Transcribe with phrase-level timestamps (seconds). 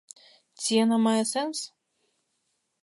[0.61, 1.57] Ці яна мае сэнс?